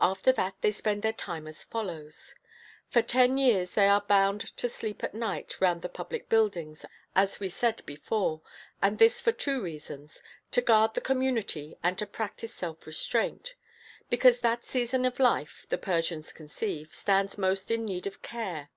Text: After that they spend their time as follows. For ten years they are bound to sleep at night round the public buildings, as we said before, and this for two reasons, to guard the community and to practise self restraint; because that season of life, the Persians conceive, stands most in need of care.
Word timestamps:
After 0.00 0.30
that 0.30 0.54
they 0.60 0.70
spend 0.70 1.02
their 1.02 1.12
time 1.12 1.48
as 1.48 1.64
follows. 1.64 2.36
For 2.88 3.02
ten 3.02 3.36
years 3.36 3.72
they 3.74 3.88
are 3.88 4.00
bound 4.00 4.42
to 4.58 4.68
sleep 4.68 5.02
at 5.02 5.12
night 5.12 5.60
round 5.60 5.82
the 5.82 5.88
public 5.88 6.28
buildings, 6.28 6.86
as 7.16 7.40
we 7.40 7.48
said 7.48 7.84
before, 7.84 8.42
and 8.80 9.00
this 9.00 9.20
for 9.20 9.32
two 9.32 9.60
reasons, 9.60 10.22
to 10.52 10.60
guard 10.62 10.94
the 10.94 11.00
community 11.00 11.76
and 11.82 11.98
to 11.98 12.06
practise 12.06 12.54
self 12.54 12.86
restraint; 12.86 13.56
because 14.08 14.38
that 14.38 14.64
season 14.64 15.04
of 15.04 15.18
life, 15.18 15.66
the 15.68 15.78
Persians 15.78 16.32
conceive, 16.32 16.94
stands 16.94 17.36
most 17.36 17.72
in 17.72 17.84
need 17.86 18.06
of 18.06 18.22
care. 18.22 18.70